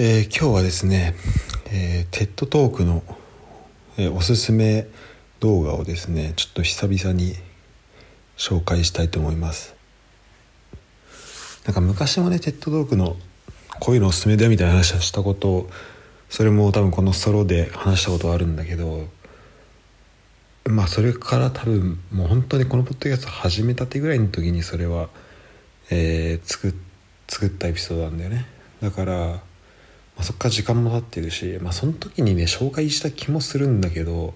[0.00, 1.16] えー、今日はですね、
[1.72, 3.02] えー、 TED Talk の、
[3.96, 4.86] えー、おすすめ
[5.40, 7.34] 動画をですねちょっと久々に
[8.36, 9.74] 紹介したいと思います。
[11.66, 13.16] なんか昔もね TED Talk の
[13.80, 15.68] こういうのおすすめだよみたいな話はしたこと
[16.30, 19.08] それも多分このソロで話したことあるんだけど
[20.64, 25.08] まあそれから多分もう本当にこのポッドキャスト始めたてぐらいの時にそれは、
[25.90, 26.72] えー、作
[27.26, 28.46] 作ったエピソードなんだよね。
[28.80, 29.40] だから
[30.18, 34.34] まあ、そっから時間も経ってるし、まあ、その時にね紹介した気もするんだけど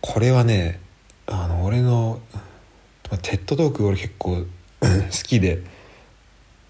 [0.00, 0.80] これはね
[1.26, 2.40] あの俺の、ま
[3.12, 4.44] あ、テッドトーク俺結構
[4.82, 4.86] 好
[5.22, 5.62] きで、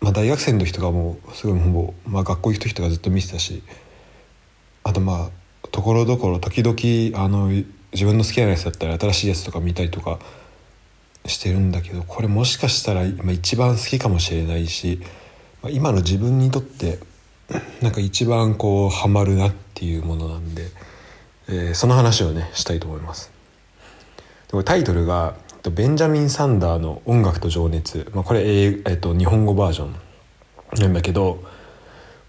[0.01, 3.62] まあ、大学生の時とかもすごいもう、まあ、学校行く時とかずっと見てたし
[4.84, 5.30] あとま
[5.64, 7.48] あところどころ時々あの
[7.92, 10.19] 自分の好きなやつだったら新しいやつとか見たりとか
[11.25, 15.00] してるんだけどこれもしかしたら今一番好きかもしれないし、
[15.62, 16.98] まあ、今の自分にとって
[17.82, 20.69] なんか一番こうハマるなっていうものなんで、
[21.48, 23.33] えー、その話をねしたいと思います。
[24.48, 25.34] でもタイトルが
[25.75, 29.94] 「ベンジャミン・サンダーの音楽と情熱」まあ、これ、えーえー、と日本語バージョン
[30.78, 31.42] なんだけど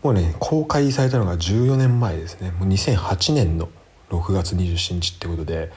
[0.02, 2.52] もうね公開されたのが14年前ですね。
[2.52, 3.70] もう2008年の
[4.10, 5.72] 6月27日ってことで、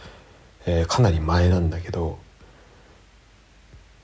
[0.66, 2.18] えー、かなり前なんだけど、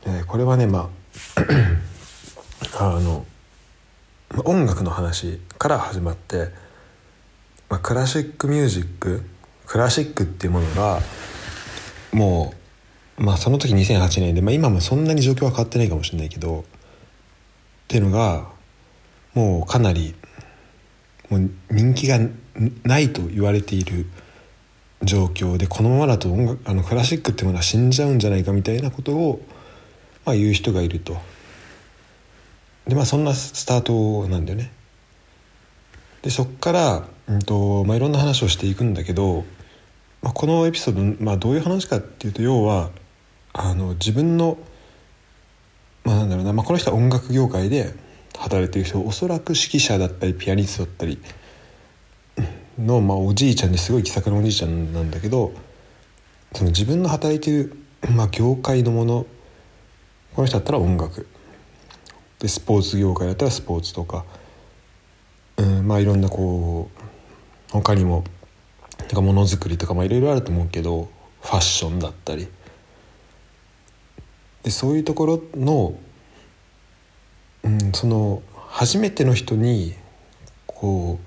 [0.07, 0.91] えー、これはねま
[1.37, 1.41] あ
[2.79, 3.25] あの
[4.45, 6.51] 音楽の話から始まって、
[7.69, 9.23] まあ、クラシックミュージック
[9.67, 11.01] クラシックっていうものが
[12.13, 12.55] も
[13.19, 16.65] う、まあ、その時2008年で、まあ、今もそんなに状況は変わってないかもしれないけどっ
[17.89, 18.49] ていうのが
[19.35, 20.15] もうかなり
[21.29, 22.19] もう人気が
[22.85, 24.07] ないと言われている
[25.03, 29.41] 状況でこのままだと音楽あのクラシックってものは死んじゃうんじゃないかみたいなことを、
[30.25, 31.17] まあ、言う人がいると。
[32.87, 34.73] でまあそんなスタートなんだよね。
[36.23, 39.45] でそっから、うんとまあ、いろんな話をしていくんだけど、
[40.23, 42.91] まあ、このエピソード、まあ、どういう話かっていうと要は
[43.53, 44.59] あの自分の、
[46.05, 47.95] まあ、なんだろうな、まあ、この人は音楽業界で
[48.39, 51.19] 働いてる人おそらく指揮者だったりピアニストだったり
[52.79, 55.53] の、まあ、おじいちゃんですごい気さくなおじいちゃんなんだけど
[56.55, 57.77] その自分の働いてる、
[58.15, 59.27] まあ、業界のもの
[60.35, 61.27] この人だったら音楽。
[62.41, 64.25] でスポーツ業界だったらスポーツとか、
[65.59, 68.25] うん、まあいろんなこう他にも
[68.99, 71.09] なんかものづくりとかいろいろあると思うけど
[71.43, 72.49] ファッションだったり。
[74.63, 75.95] でそういうところの、
[77.65, 79.95] うん、その初めての人に
[80.67, 81.19] こ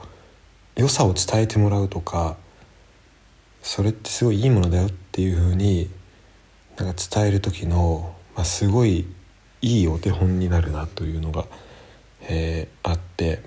[0.78, 2.38] う良さを伝えてもらうとか
[3.62, 5.90] それってすごいいいものだよっていうふうに
[6.78, 9.06] なんか伝える時の、まあ、すごい
[9.64, 11.46] いいお手本になるなというのが、
[12.22, 13.42] えー、あって。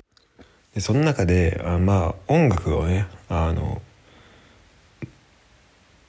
[0.75, 3.81] でその中であまあ音楽をねあの、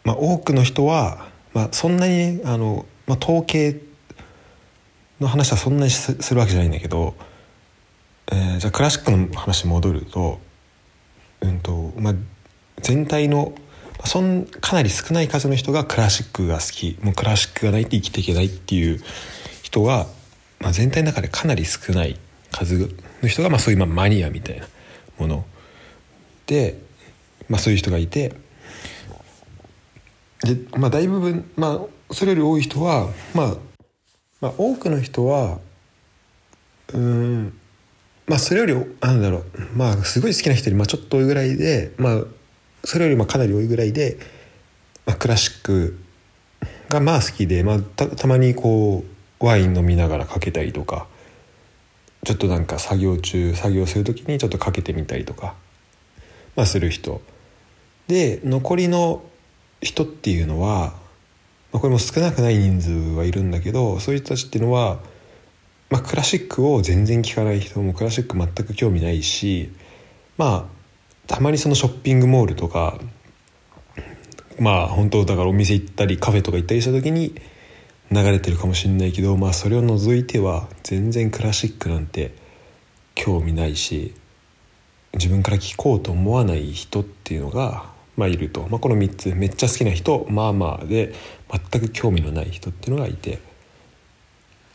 [0.04, 3.82] まあ、多くの人は、まあ、そんなにあの、まあ、統計
[5.22, 7.16] の話はそんなにするわけじゃないんだけど、
[8.30, 10.40] えー、じゃあクラシックの話に戻ると,、
[11.42, 12.14] うんとまあ、
[12.82, 13.54] 全体の
[14.04, 16.98] そんかなり少ない数の人がクラシックが好き。
[17.02, 19.02] もうクラシックがないと生きていけないっていう
[19.68, 20.08] 人は、
[20.60, 22.18] まあ、全体の中でかなり少ない
[22.52, 22.90] 数
[23.22, 24.66] の人が、まあ、そういうまあマニアみたいな
[25.20, 25.46] もの。
[26.46, 26.80] で、
[27.50, 28.34] まあ、そういう人がいて
[30.44, 33.56] で、まあ、大部分、まあ、それより多い人は、まあ、
[34.40, 35.60] まあ多くの人は
[36.94, 37.60] うん
[38.26, 39.44] まあそれよりなんだろう
[39.76, 42.24] まあすごい好きな人よりまあちょっと多いぐらいでまあ
[42.86, 44.18] それよりまあかなり多いぐらいで、
[45.06, 46.00] まあ、クラシック
[46.88, 51.08] がまあ好きで、まあ、たたまにこうワイン飲みながらかけたりとか
[52.26, 55.56] ちょっとなんか作業中作業する時にちょっとかけてみたりとか、
[56.56, 57.22] まあ、する人。
[58.08, 59.22] で残りの
[59.82, 60.94] 人っていうのは、
[61.72, 65.00] ま、これも少なくない人数はいるんだけどそういう人たちっていうのは、
[65.90, 69.72] まあ、クラシックを全然聴かない人もクラシック全く興味ないし
[70.38, 70.78] まあ
[71.28, 72.98] たまにそのショッピングモールとか
[74.60, 77.36] まあ本当だからお店行ったりカフェとか行ったりした時に
[78.12, 82.34] 流れてるかもしれないけどまあそれを除いては全然クラシックなんて
[83.16, 84.14] 興味ないし
[85.14, 91.14] 自分から聴こうと思わない人っていうのが、まあ、いると、まあ、この3つめっちゃ好きな人まあまあで
[91.72, 93.40] 全く興味のない人っていうのがいて。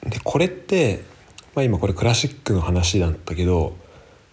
[0.05, 1.05] でこれって、
[1.55, 3.77] まあ、今これクラシックの話だったけど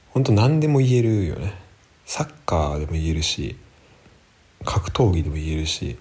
[0.09, 1.53] 本当何でも言えるよね。
[2.05, 3.55] サッカーでも言えるし
[4.65, 5.97] 格闘技でも言えるし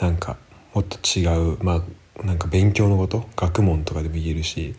[0.00, 0.36] なんか
[0.74, 1.82] もっと違うまあ
[2.24, 4.74] なんか勉強のこと学問とかでも言えるし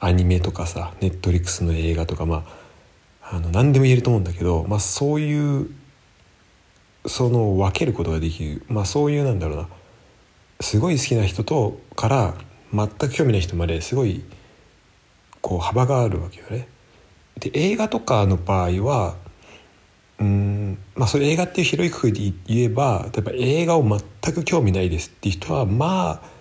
[0.00, 2.44] アニメとかさネットリックスの映画とかま
[3.22, 5.70] ああの何でも言えると思うんだけど、まあ、そういう
[7.06, 9.68] その分けることができる、まあ、そういうなんだろうな
[10.60, 12.34] すごい好きな人とから
[12.72, 14.22] 全く興味ない人まですごい
[15.40, 16.68] こう幅があるわけよね。
[17.38, 19.16] で映画とかの場合は
[20.20, 26.31] うんまあそれ映画っていう広いくくりで言えば例えば映画を全く興味ないですっていう人はまあ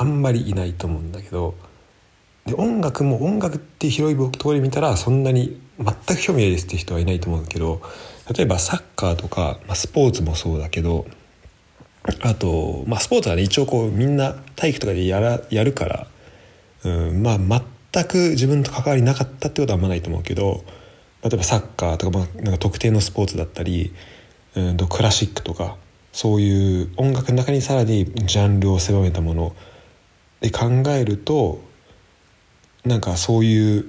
[0.00, 1.54] あんまりいないと思うんだけど
[2.46, 7.82] で音楽も音楽って広いところで見たらそんなに全く興味ないですって人はいないと思うんだけど
[8.34, 11.06] 例えばサッカーとか、まあ、スポーツもそうだけど
[12.22, 16.06] あと、まあ、スポーツはね一応こうみんな体育とかでやらやるから、
[16.84, 17.62] うん、まあ
[17.92, 20.64] 全く自分と関わりなかったってことはあんまないと思うけど
[21.22, 23.92] 例えばサッカーとか,、まあ、なんか特定のスポーツだったり、
[24.56, 25.76] うん、クラシックとか
[26.12, 29.54] そういう音楽の中にさらにジャンルを狭めたもの
[30.40, 31.62] で考えると
[32.84, 33.86] なんかそういう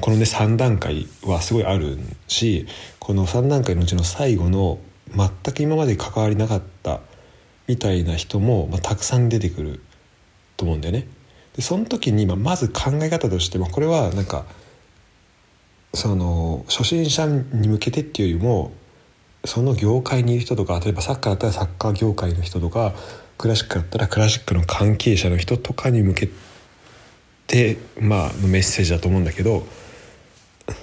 [0.00, 1.98] このね3段階はすごいある
[2.28, 2.66] し
[2.98, 4.78] この3段階のうちの最後の
[5.14, 7.00] 全く今まで関わりなかった
[7.66, 9.80] みたいな人も、まあ、たくさん出てくる
[10.56, 11.08] と思うんだよね。
[11.56, 14.44] でその時に、まあ、まず考え方としてもこれはなんか
[15.92, 18.72] その初心者に向けてっていうよりも
[19.44, 22.94] その業界にいる人とか例えばサッカーだったらサッカー業界の人とか
[23.38, 26.28] クラシックだったらクラシックの関係者の人とかに向け
[27.46, 29.66] てまあのメッセージだと思うんだけど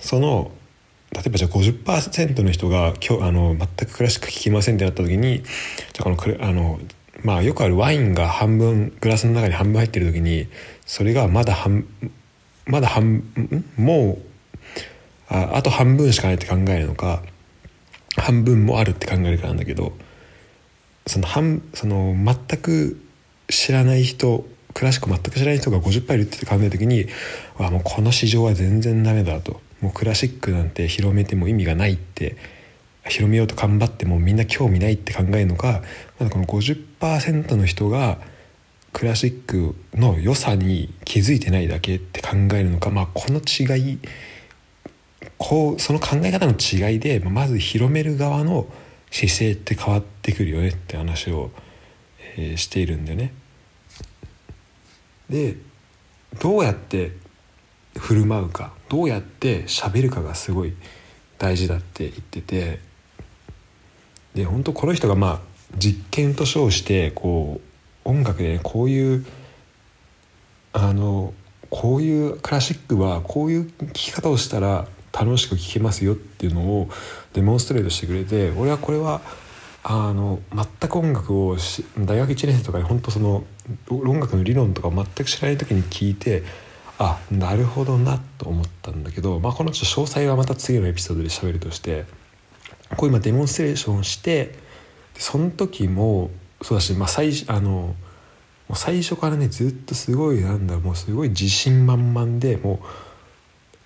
[0.01, 0.51] その
[1.11, 6.79] 例えばじゃあ50%の人が今日あの全くクラシック聴きませんってなった時にじゃあこのあの
[7.23, 10.47] まあよくあるワインが半分グラスの中に半分入ってる時に
[10.85, 11.85] それがまだ半
[12.65, 13.23] まだ半
[13.77, 14.31] もう
[15.27, 17.23] ああと半分しかないって考えるのか
[18.17, 19.93] 半分もあるって考えるかなんだけど
[21.07, 23.01] その半その全く
[23.49, 27.05] 知らない人クラシック全く知らない人が50%いるって考える時に
[27.57, 29.59] あもうこの市場は全然ダメだと。
[29.81, 32.37] もうクラシックなんて広めても意味がないって
[33.07, 35.81] 広めようと頑張ってもみんな興味ないって考えるのか
[36.19, 38.19] まだこの50%の人が
[38.93, 43.99] クラシックの良さに気づいてないだけって考えるのか、まあ、この違い
[45.37, 48.67] こうその考え方の違いでまず広める側の
[49.11, 51.51] 姿勢って変わってくるよねって話を、
[52.37, 53.33] えー、しているんだよね。
[55.29, 55.55] で
[56.39, 57.11] どうやって
[57.97, 60.73] 振る舞うかどうやって喋るかがすごい
[61.37, 62.79] 大事だって言ってて
[64.33, 65.39] で本当この人がまあ
[65.77, 67.61] 実験と称してこ
[68.05, 69.25] う音楽で、ね、こういう
[70.73, 71.33] あの
[71.69, 76.89] こういうクラシックはこういう聴き方をしたら楽しく聴けますよっていうのを
[77.33, 79.21] デモンストレートしてくれて俺はこれは
[79.83, 81.57] あの全く音楽を
[81.97, 83.43] 大学1年生とかに本当その
[83.89, 86.43] 音楽の理論とか全く知らない時に聞いて
[86.99, 92.05] あなるほどなと思ったんだけど、まあ、このちょっと詳細はまた次のエピソードで喋るとして
[92.95, 94.55] こう今デモンストレーションして
[95.15, 96.29] その時も
[96.61, 97.95] そうだし、まあ、最あのも
[98.69, 102.85] う最初からねずっとすごいなんだもうすごい自信満々でもう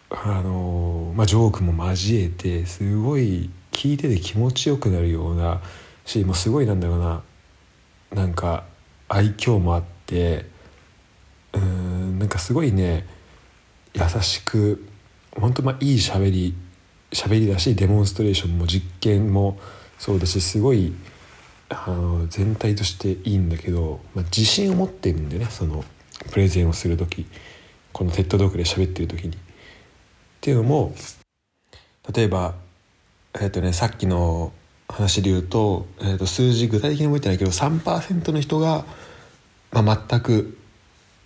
[0.10, 5.62] あの、まあ、ジョークも交えてすごい聞いてて気持ちよくなるような
[6.06, 7.24] しもうすごいなんだろうな
[8.14, 8.66] なんか
[9.10, 10.46] 愛嬌もあって
[11.54, 13.06] うんなんかすごいね
[13.94, 14.88] 優しく
[15.36, 16.56] 本当まあいい喋り
[17.12, 19.58] 喋りだしデモンストレーションも実験も
[19.98, 20.94] そうだしすごい
[21.70, 25.84] あの全体としていいんだけど、まあ、自信を持ってるんでねその
[26.32, 27.26] プレゼンをする時
[27.92, 29.45] このテッドドックで喋ってる時に。
[30.46, 30.94] っていうのも
[32.16, 32.54] 例えば
[33.42, 34.54] えっ、とねさっきの
[34.88, 38.86] 話で言うと,、えー、と数字具体的に覚えてないけど3%の人が、
[39.72, 40.56] まあ、全く、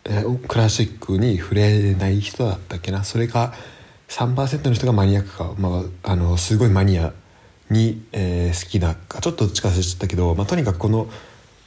[0.06, 3.04] えー、クラシックに触れない人だったっけな？
[3.04, 3.54] それが
[4.08, 7.12] 3%の人がマニアックか、まあ、あのすごいマニア
[7.70, 11.10] に、えー、好きなかちょっとどっちか忘れちゃったけど、まあ、とにかくこの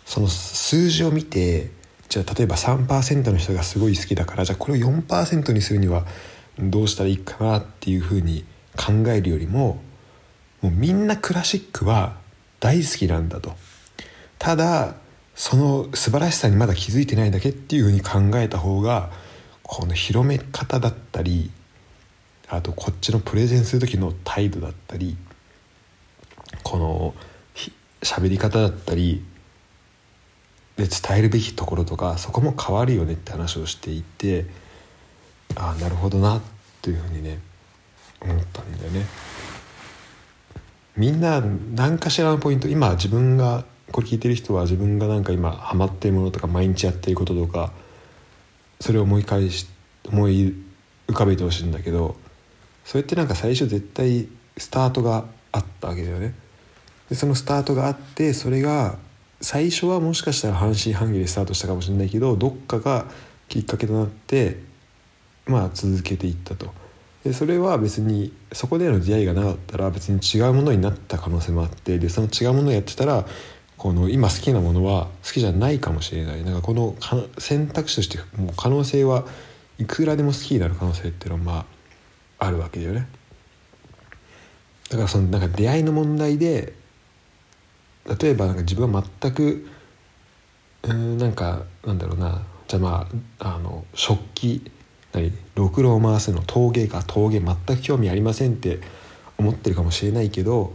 [0.07, 1.71] その数字を見て
[2.09, 6.07] じゃあ例えば3%の人がすごい好きだからじゃあこれを4%にするには
[6.71, 8.45] どうしたらいいかなっていうふうに
[8.77, 9.81] 考えるよりも
[10.61, 12.17] もうみんなクラシックは
[12.61, 13.55] 大好きなんだと。
[14.39, 14.95] ただ
[15.35, 19.11] その素晴らしさにまだ気づいてないだけっていうふうに考えた方が
[19.63, 21.51] この広め方だったり
[22.49, 25.17] あとこっちのプレゼンする時の態度だったり
[26.63, 27.15] この
[28.03, 29.25] 喋り方だったり
[30.77, 34.47] で伝えるべきところとかそこも変わるよねって話をしていて
[35.55, 36.41] ああなるほどなっ
[36.83, 37.39] ていうふうにね
[38.21, 39.07] 思ったんだよね。
[40.97, 47.73] みんな何かしらのポイント今自分がこれ聞いてる人は自分がなんか今ハマってるものとか毎日やってることとか
[48.81, 49.67] それを思い返し
[50.07, 50.55] 思い
[51.09, 52.17] 浮かべてほしいんだけど
[52.85, 56.35] それってなんか最初絶対スタートがあったわけだよね
[57.09, 58.99] でそのスタートがあってそれが
[59.41, 63.07] 最初はもしかしたら半信半疑でスタートしたかもしれないけどどっかが
[63.49, 64.59] きっかけとなって
[65.47, 66.73] まあ続けていったと。
[67.25, 73.25] でそれは別にそこでの出会いがなかったら別に違うものになった可能性もあってでその違うものをやってたら
[73.77, 76.45] この今好きなものは好きじゃないかもしれない。
[76.45, 76.97] なんかこの
[77.39, 79.25] 選択肢としてもう可能性は
[79.79, 81.67] いくらでも好きになる可能性っていうのはま
[82.39, 83.09] ああるわけだよね。
[84.91, 86.75] だからそのなんか出会いの問題で
[88.21, 89.67] 例えばなんか自分は全く
[90.83, 92.43] うんなんかなんだろうな。
[92.69, 93.09] じゃあま
[93.39, 94.71] ああの食器
[95.13, 98.81] 何ろくろを回すの陶芸か陶芸全く興味ありませんって
[99.39, 100.75] 思ってるかもしれないけど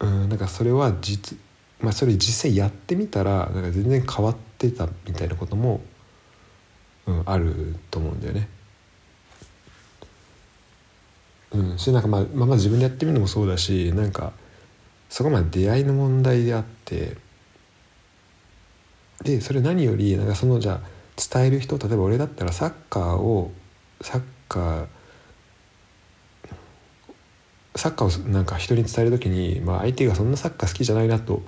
[0.00, 1.38] うんなんかそれは実
[1.80, 5.80] まあそれ実際やってみたらなんか全然変わってたみたいなことも、
[7.06, 8.48] うん、あると思うんだよね。
[11.52, 14.32] うん、しなんかまあ、まあ、自分でやってみるのもそうだしなんか
[15.08, 17.16] そこまで出会いの問題であって
[19.22, 23.50] でそれ何よりなんかそのじゃあ伝える人例えば俺だったらサッカーを
[24.00, 24.86] サッカー
[27.74, 31.42] サッカーをなんか人に伝える時に、まあ、相手がそんなサッカー好きじゃないなと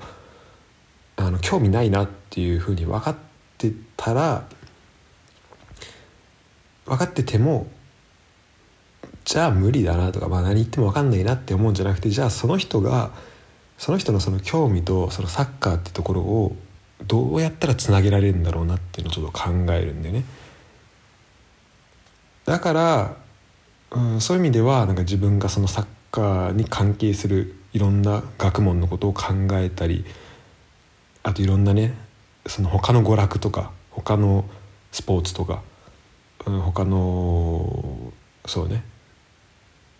[1.17, 3.17] あの興味ないなっていうふうに分かっ
[3.57, 4.47] てたら
[6.87, 7.67] 分かってても
[9.25, 13.11] じゃあ無理だなとか、まあ、何言っても分かんないなって思うんじゃなくてじゃあその人が
[13.77, 16.57] その人のその興味とそのサッカーってところを
[17.07, 20.25] どうやったらつなげられるんだろうなっていうのをちょっと考えるんでね。
[22.45, 23.17] だから、
[23.91, 30.05] うん、そういう意味ではなんか自分がそのサッカーに関係するいろんな学問のことを考えたり
[31.23, 31.95] あといろんなね
[32.47, 34.47] その他の娯楽とか他の
[34.93, 35.63] スポーツとか、
[36.47, 38.13] うん、他の
[38.47, 38.83] そうね。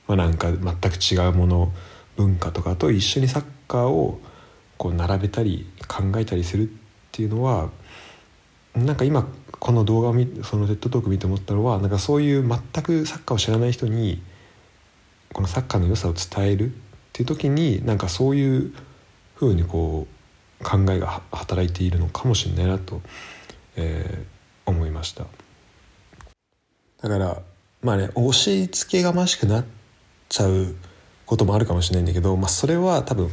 [0.07, 1.73] まあなんか全く違うもの
[2.17, 4.21] 文化とかと一緒にサッカーを
[4.79, 6.88] こう並べたり考えたりするって
[7.19, 7.71] ていうのは
[8.77, 9.27] なんか今
[9.59, 14.23] この動画を見そのテッドトーク見て思ったのはなんかそういう全くサッカーを知らない人に
[15.33, 16.71] このサッカーの良さを伝えるっ
[17.13, 18.73] ていう時になんかそういう
[19.35, 20.07] ふうにこ
[20.61, 23.03] う考えが働いているのかもしれないなと、
[23.75, 25.25] えー、思いました。
[27.03, 27.43] だから
[27.83, 29.65] まあね押し付けがましくなっ
[30.29, 30.77] ちゃう
[31.27, 33.29] こともあるかもしれないんだけど、まあ、それは多分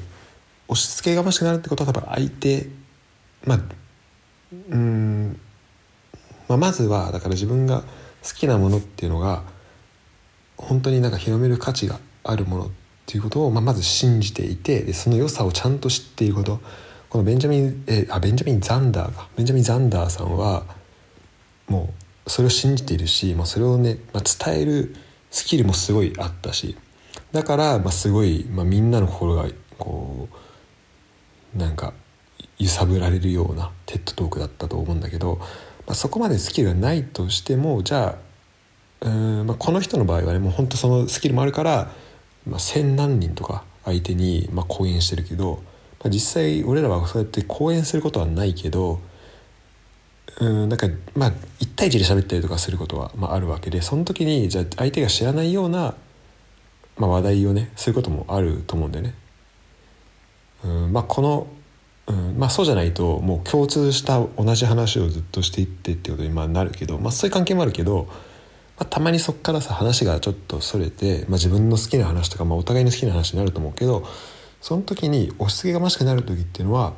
[0.68, 2.68] 押し付けがましくなるってことは多分相手
[3.46, 3.60] まあ
[4.70, 5.40] うん、
[6.48, 9.44] まあ、まずはだから自分が好きなものっていうのが
[10.58, 12.70] 本当になんか広める価値があるものっ
[13.06, 16.60] ていうことを、まあ、まず信じていてでその良さをちゃんと知っていること。
[17.16, 20.66] このベンジャミン、えあベンジャミン・ザンダーがベンジャミン・ザンダーさんは
[21.70, 21.94] も
[22.26, 24.96] うそれを信じているし、まあ、それをね、まあ、伝える
[25.32, 26.76] スキルもすごいあったし。
[27.32, 29.48] だから、まあ、すごい、まあ、みんなの心が
[29.78, 30.28] こ
[31.56, 31.94] うなんか
[32.58, 35.38] 揺さぶられるようなテッドトークだったと思うんだけど、
[35.88, 38.18] まあ、そこまでスキルがないとしてもじゃ
[39.02, 41.92] あうん、まあ、この人の場合はねもう本当そのスキルもあるから、
[42.48, 45.62] まあ、千何人とか相手に、まあ、講演してるけど、
[46.00, 49.00] まあ、実際俺らはそうやって講演することはないけど
[50.40, 55.96] うんなんかまあ1対1で喋ったりとかすることは、まあ、あるわけでその時にじゃあ相手が知らないような
[56.98, 59.14] まあ、話題をねすることもあると思うんだよね。
[60.64, 61.48] うんまあ、この、
[62.08, 68.08] うんまあ、そうじゃないともう共通した同じ話をずっとしていってってことになるけど、まあ、そういう関係もあるけど、
[68.78, 74.06] まあ、たまにそこからさ話がちょっとそれて、まあ、自分の好きな話とか、まあ、お互いの好きな話になると思うけど
[74.62, 76.94] その時に押し付けがましくなる時っていうのは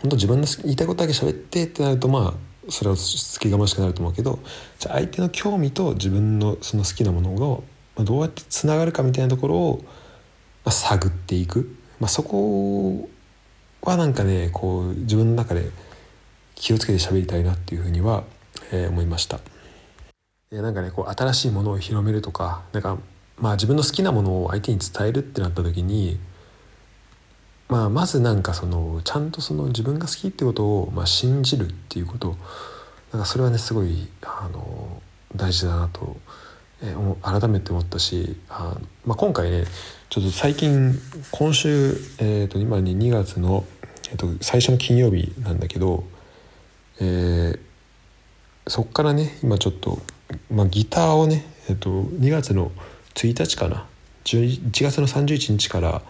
[0.00, 4.38] 本当自分の言いたいことだけ喋ってってなるとまあそれは押し付けがましくなると思うけど
[4.78, 7.64] じゃあ相手の興味と自分のその好きなものを、
[7.98, 9.82] どうやってつながるかみたいなところを、
[10.64, 13.08] まあ、探っていく、まあ、そこ
[13.82, 15.70] はなんかねこう自分の中で
[16.54, 18.24] 気をつけて喋りたいなっていうふうには、
[18.72, 19.40] えー、思いました。
[20.50, 22.96] なんかねこう新しいものを広めるとかなんか
[23.38, 26.18] まあ自分の好きなものを相手に伝えるってなった時に
[27.68, 32.36] まあまずなんかそのちゃんとその自分が好きってことをまあ信じるっていうこと
[33.12, 35.02] なんかそれはねすごいあの
[35.36, 36.16] 大事だなと
[36.82, 39.64] えー、改めて思ったしあ、まあ、今回ね
[40.10, 40.98] ちょっと最近
[41.32, 43.66] 今週、えー、と今に2月の、
[44.10, 46.04] えー、と最初の金曜日なんだけど、
[46.98, 47.60] えー、
[48.66, 49.98] そっからね今ちょっと、
[50.50, 52.72] まあ、ギターをね、えー、と2月の
[53.16, 53.86] 1日かな
[54.24, 56.02] 1月の31日から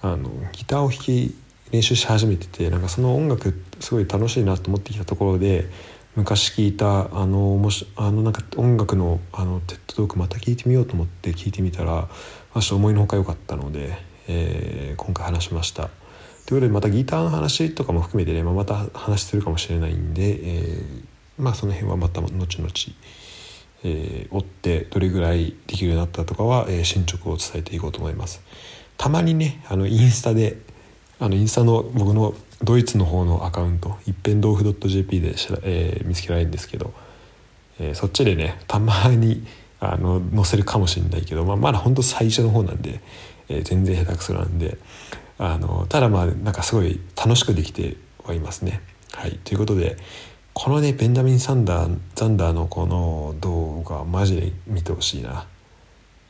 [0.00, 1.34] あのギターを弾き
[1.72, 5.68] 練習し始めててなんかその音楽すごい楽しいなと思ってきたところで
[6.14, 12.08] 昔聞いたあのもしあのなんか音楽のあのテッドトークまた聞いてみようと思って聞いてみたら、
[12.56, 13.98] まあ、ちょっと思いのほか良かったので、
[14.28, 15.82] えー、今回話しました。
[15.82, 21.04] ということでまたギターの話とかも含めてね、まあ、また話するかもしれないんで、えー、
[21.36, 22.70] まあその辺はまた後々、
[23.84, 28.40] えー、追ってどれぐらいできるようになったとかは、えー、進捗を伝えていこうと思います。
[28.96, 30.56] たまにねあのインスタで
[31.20, 32.32] あのインスタの僕の
[32.62, 36.94] ドイツの方のアカウント一辺豆腐 .jp でしら、えー、見つけられるんですけど、
[37.78, 39.46] えー、そっちでねたまに
[39.80, 43.00] あの載せるかもしれないけど、まあ、まだほんと最初の方なんで、
[43.48, 44.78] えー、全然下手くそなんで
[45.38, 48.80] あのただまあなんかすごい楽しくできてはいますね。
[49.12, 49.96] はい、ということで
[50.52, 55.46] このねベンジャミン・サンダーザンダーのこの動画マジで見てほしいな、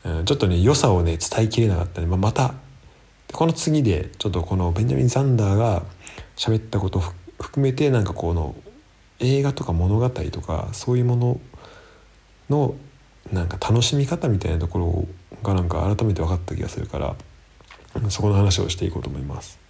[0.05, 2.55] うん、ちょっとね良さをね伝えきれなかったんで、まあ、また
[3.33, 5.85] この次でちょっとこのベンジャミン・サンダーが
[6.37, 7.03] 喋ったことを
[7.41, 8.55] 含めてなんかこの
[9.21, 11.41] 映画とか物語とかそういうもの
[12.51, 12.75] の
[13.33, 15.05] なんか楽しみ方みたいなところ
[15.43, 17.15] がなんか改めて分かった気がするから
[18.09, 19.66] そこの話をしていこうと思います。